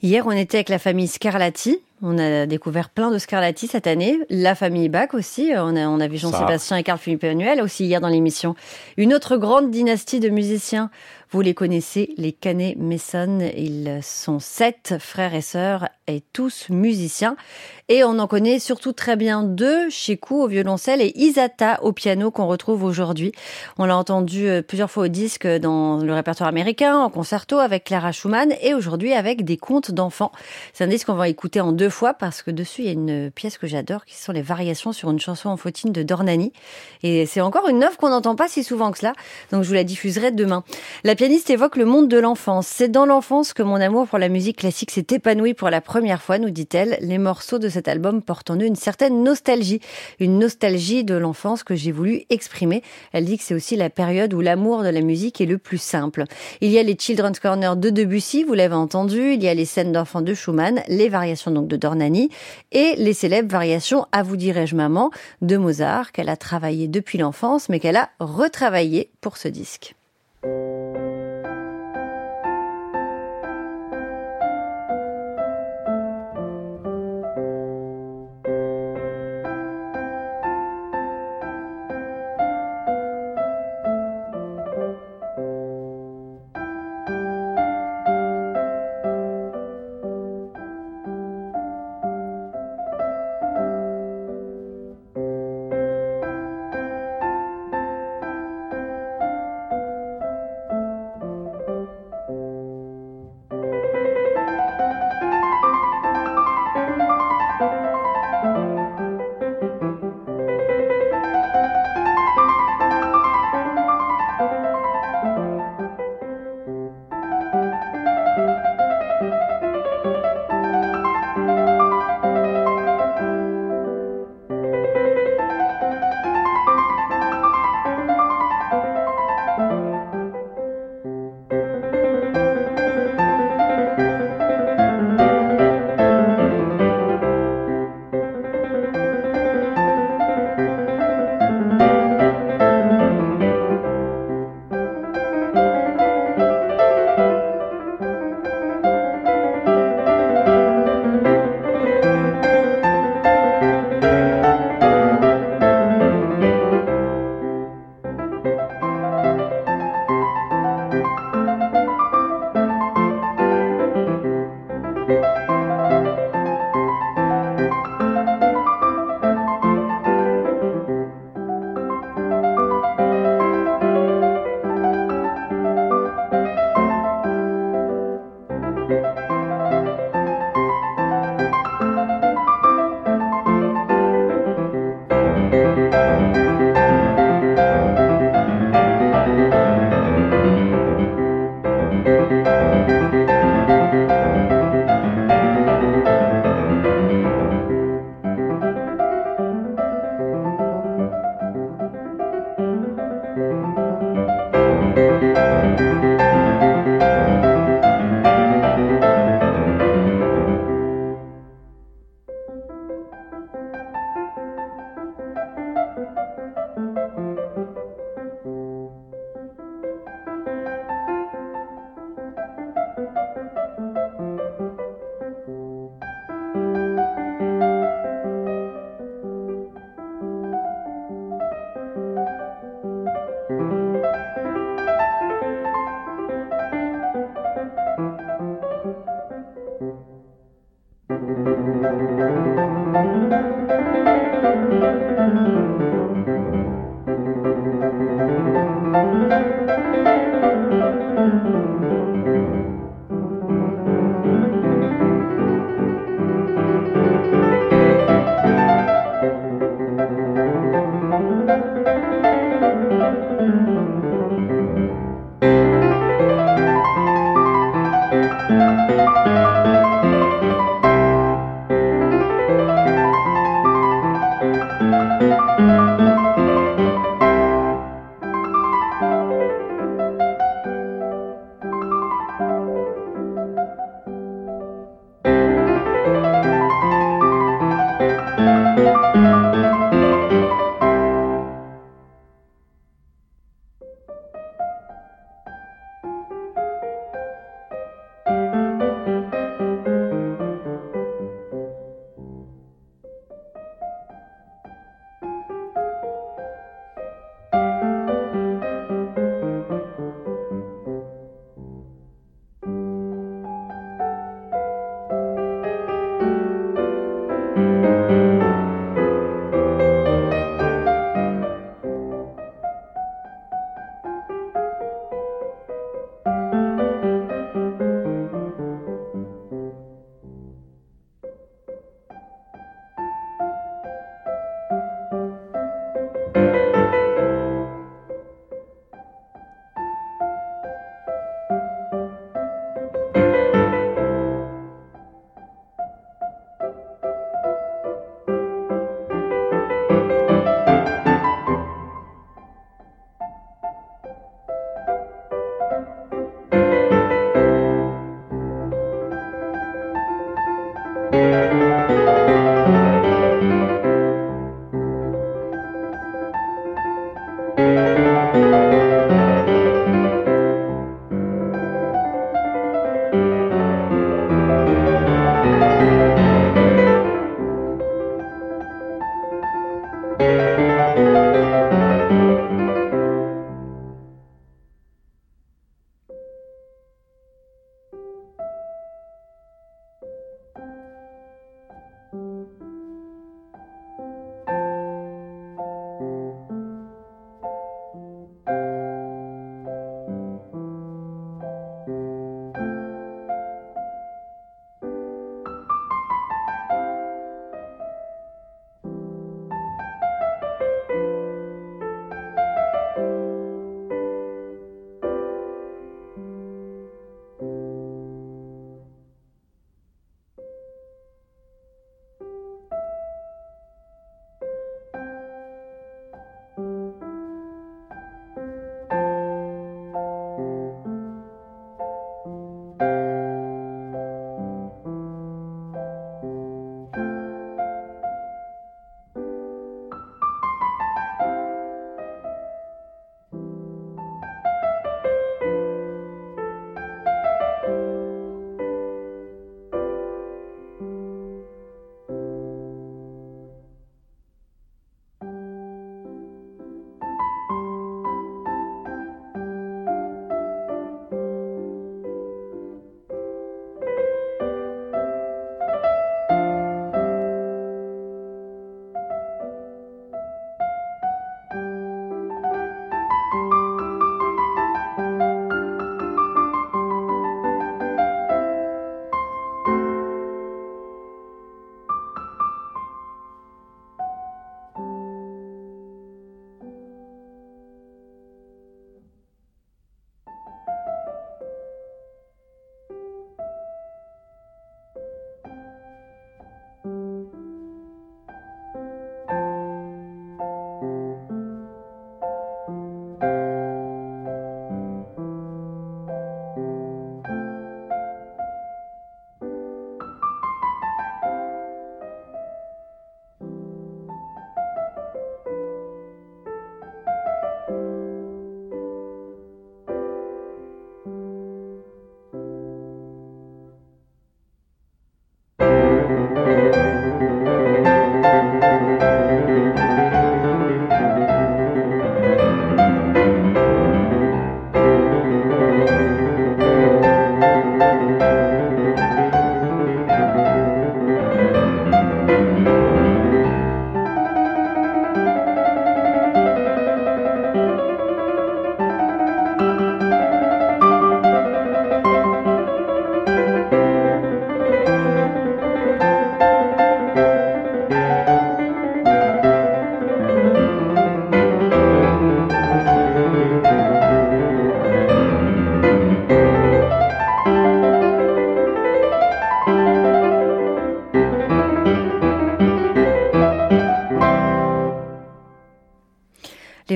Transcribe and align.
Hier, 0.00 0.24
on 0.26 0.30
était 0.30 0.58
avec 0.58 0.68
la 0.68 0.78
famille 0.78 1.08
Scarlatti. 1.08 1.80
On 2.00 2.16
a 2.16 2.46
découvert 2.46 2.90
plein 2.90 3.10
de 3.10 3.18
Scarlatti 3.18 3.66
cette 3.66 3.88
année. 3.88 4.20
La 4.30 4.54
famille 4.54 4.88
Bach 4.88 5.14
aussi. 5.14 5.50
On 5.56 5.74
a, 5.74 5.88
on 5.88 5.98
a 5.98 6.06
vu 6.06 6.16
Jean-Sébastien 6.16 6.76
et 6.76 6.84
Carl 6.84 6.98
Philippe 6.98 7.24
Emmanuel 7.24 7.60
aussi 7.60 7.86
hier 7.86 8.00
dans 8.00 8.08
l'émission. 8.08 8.54
Une 8.96 9.12
autre 9.12 9.36
grande 9.36 9.72
dynastie 9.72 10.20
de 10.20 10.28
musiciens. 10.28 10.90
Vous 11.30 11.42
les 11.42 11.52
connaissez, 11.52 12.14
les 12.16 12.32
Canet 12.32 12.78
Messon. 12.78 13.40
Ils 13.54 13.98
sont 14.02 14.38
sept 14.38 14.94
frères 14.98 15.34
et 15.34 15.42
sœurs 15.42 15.88
et 16.06 16.22
tous 16.32 16.70
musiciens. 16.70 17.36
Et 17.90 18.02
on 18.02 18.18
en 18.18 18.26
connaît 18.26 18.58
surtout 18.58 18.92
très 18.92 19.14
bien 19.14 19.42
deux, 19.42 19.90
Chikou 19.90 20.42
au 20.42 20.46
violoncelle 20.46 21.02
et 21.02 21.12
Isata 21.16 21.82
au 21.82 21.92
piano 21.92 22.30
qu'on 22.30 22.46
retrouve 22.46 22.82
aujourd'hui. 22.82 23.32
On 23.76 23.84
l'a 23.84 23.96
entendu 23.96 24.48
euh, 24.48 24.62
plusieurs 24.62 24.90
fois 24.90 25.04
au 25.04 25.08
disque 25.08 25.46
dans 25.46 25.98
le 25.98 26.14
répertoire 26.14 26.48
américain, 26.48 26.96
en 26.96 27.10
concerto 27.10 27.58
avec 27.58 27.84
Clara 27.84 28.12
Schumann 28.12 28.54
et 28.62 28.72
aujourd'hui 28.72 29.12
avec 29.12 29.44
des 29.44 29.58
contes 29.58 29.90
d'enfants. 29.90 30.32
C'est 30.72 30.84
un 30.84 30.88
disque 30.88 31.08
qu'on 31.08 31.14
va 31.14 31.28
écouter 31.28 31.60
en 31.60 31.72
deux 31.72 31.87
fois 31.90 32.14
parce 32.14 32.42
que 32.42 32.50
dessus 32.50 32.82
il 32.82 32.86
y 32.86 32.90
a 32.90 32.92
une 32.92 33.30
pièce 33.30 33.58
que 33.58 33.66
j'adore 33.66 34.04
qui 34.04 34.16
sont 34.16 34.32
les 34.32 34.42
variations 34.42 34.92
sur 34.92 35.10
une 35.10 35.20
chanson 35.20 35.48
en 35.48 35.56
fautine 35.56 35.92
de 35.92 36.02
Dornani. 36.02 36.52
Et 37.02 37.26
c'est 37.26 37.40
encore 37.40 37.68
une 37.68 37.82
œuvre 37.82 37.96
qu'on 37.96 38.10
n'entend 38.10 38.36
pas 38.36 38.48
si 38.48 38.64
souvent 38.64 38.90
que 38.90 38.98
cela. 38.98 39.12
Donc 39.52 39.62
je 39.62 39.68
vous 39.68 39.74
la 39.74 39.84
diffuserai 39.84 40.30
demain. 40.30 40.64
La 41.04 41.14
pianiste 41.14 41.50
évoque 41.50 41.76
le 41.76 41.84
monde 41.84 42.08
de 42.08 42.18
l'enfance. 42.18 42.66
C'est 42.66 42.88
dans 42.88 43.06
l'enfance 43.06 43.52
que 43.52 43.62
mon 43.62 43.76
amour 43.76 44.06
pour 44.06 44.18
la 44.18 44.28
musique 44.28 44.58
classique 44.58 44.90
s'est 44.90 45.06
épanoui 45.10 45.54
pour 45.54 45.70
la 45.70 45.80
première 45.80 46.22
fois, 46.22 46.38
nous 46.38 46.50
dit-elle. 46.50 46.98
Les 47.00 47.18
morceaux 47.18 47.58
de 47.58 47.68
cet 47.68 47.88
album 47.88 48.22
portent 48.22 48.50
en 48.50 48.56
eux 48.56 48.66
une 48.66 48.76
certaine 48.76 49.22
nostalgie, 49.22 49.80
une 50.20 50.38
nostalgie 50.38 51.04
de 51.04 51.14
l'enfance 51.14 51.64
que 51.64 51.74
j'ai 51.74 51.92
voulu 51.92 52.22
exprimer. 52.30 52.82
Elle 53.12 53.24
dit 53.24 53.38
que 53.38 53.44
c'est 53.44 53.54
aussi 53.54 53.76
la 53.76 53.90
période 53.90 54.34
où 54.34 54.40
l'amour 54.40 54.82
de 54.82 54.88
la 54.88 55.00
musique 55.00 55.40
est 55.40 55.46
le 55.46 55.58
plus 55.58 55.78
simple. 55.78 56.24
Il 56.60 56.70
y 56.70 56.78
a 56.78 56.82
les 56.82 56.96
Children's 56.98 57.40
Corner 57.40 57.76
de 57.76 57.90
Debussy, 57.90 58.44
vous 58.44 58.54
l'avez 58.54 58.74
entendu, 58.74 59.32
il 59.32 59.42
y 59.42 59.48
a 59.48 59.54
les 59.54 59.64
scènes 59.64 59.92
d'enfants 59.92 60.22
de 60.22 60.34
Schumann, 60.34 60.82
les 60.88 61.08
variations 61.08 61.50
donc 61.50 61.68
de 61.68 61.76
Dornani 61.78 62.30
et 62.72 62.94
les 62.96 63.12
célèbres 63.12 63.50
variations 63.50 64.06
À 64.12 64.22
vous 64.22 64.36
dirais-je 64.36 64.76
maman 64.76 65.10
de 65.42 65.56
Mozart 65.56 66.12
qu'elle 66.12 66.28
a 66.28 66.36
travaillé 66.36 66.88
depuis 66.88 67.18
l'enfance 67.18 67.68
mais 67.68 67.80
qu'elle 67.80 67.96
a 67.96 68.10
retravaillé 68.20 69.10
pour 69.20 69.36
ce 69.36 69.48
disque. 69.48 69.94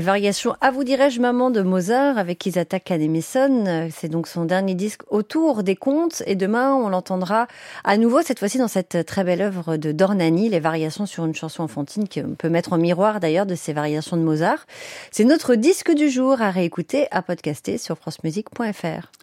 Variations 0.00 0.54
À 0.60 0.70
vous 0.70 0.84
dirais-je 0.84 1.20
maman 1.20 1.50
de 1.50 1.60
Mozart 1.60 2.16
avec 2.16 2.46
Isata 2.46 2.80
Kanemison. 2.80 3.90
C'est 3.90 4.08
donc 4.08 4.26
son 4.26 4.44
dernier 4.44 4.74
disque 4.74 5.02
autour 5.10 5.62
des 5.62 5.76
contes 5.76 6.22
et 6.26 6.34
demain 6.34 6.74
on 6.74 6.88
l'entendra 6.88 7.46
à 7.84 7.96
nouveau 7.98 8.22
cette 8.22 8.38
fois-ci 8.38 8.58
dans 8.58 8.68
cette 8.68 9.04
très 9.04 9.24
belle 9.24 9.42
œuvre 9.42 9.76
de 9.76 9.92
Dornani, 9.92 10.48
les 10.48 10.60
variations 10.60 11.04
sur 11.04 11.24
une 11.24 11.34
chanson 11.34 11.62
enfantine 11.62 12.08
qu'on 12.08 12.34
peut 12.36 12.48
mettre 12.48 12.72
en 12.72 12.78
miroir 12.78 13.20
d'ailleurs 13.20 13.46
de 13.46 13.54
ces 13.54 13.72
variations 13.72 14.16
de 14.16 14.22
Mozart. 14.22 14.66
C'est 15.10 15.24
notre 15.24 15.56
disque 15.56 15.92
du 15.92 16.08
jour 16.08 16.40
à 16.40 16.50
réécouter, 16.50 17.08
à 17.10 17.20
podcaster 17.20 17.76
sur 17.76 17.98
francemusique.fr. 17.98 19.10